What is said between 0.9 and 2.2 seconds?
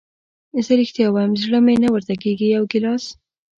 وایم زړه مې نه ورته